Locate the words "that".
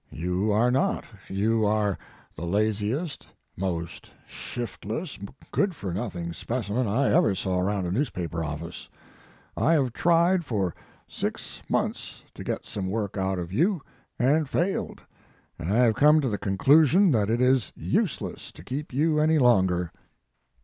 17.11-17.29